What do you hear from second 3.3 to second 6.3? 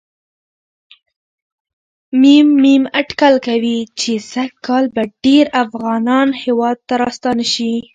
کوي چې سږ کال به ډېر افغانان